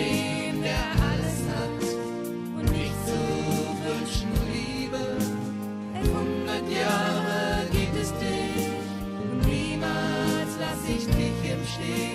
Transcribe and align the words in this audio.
dem, 0.00 0.62
der 0.62 0.84
alles 1.08 1.38
hat 1.52 1.82
und 2.56 2.70
nicht 2.72 2.96
zu 3.06 3.20
wünschen 3.84 4.32
Liebe. 4.52 5.04
Hundert 6.14 6.66
Jahre 6.70 7.66
geht 7.72 7.94
es 8.00 8.12
dich 8.14 8.68
und 9.20 9.46
niemals 9.46 10.52
lass 10.58 10.82
ich 10.88 11.06
dich 11.06 11.52
im 11.52 11.62
Stich. 11.66 12.09